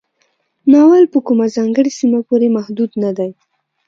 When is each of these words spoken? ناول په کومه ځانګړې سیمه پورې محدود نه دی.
ناول 0.71 1.03
په 1.13 1.19
کومه 1.27 1.45
ځانګړې 1.55 1.91
سیمه 1.99 2.19
پورې 2.27 2.47
محدود 2.57 2.91
نه 3.03 3.11
دی. 3.17 3.31